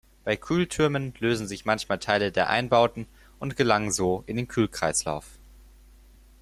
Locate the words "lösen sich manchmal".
1.19-1.99